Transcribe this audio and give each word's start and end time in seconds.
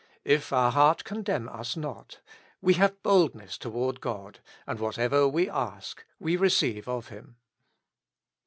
If 0.25 0.51
our 0.51 0.71
heart 0.71 1.03
condemn 1.03 1.47
us 1.47 1.77
not, 1.77 2.21
we 2.59 2.73
have 2.73 3.03
boldness 3.03 3.55
toward 3.55 4.01
God, 4.01 4.39
and 4.65 4.79
what 4.79 4.97
ever 4.97 5.27
we 5.27 5.47
ask, 5.47 6.03
we 6.17 6.35
receive 6.37 6.87
of 6.89 7.09
Him." 7.09 7.35